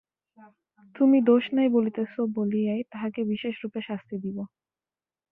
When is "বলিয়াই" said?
2.35-2.81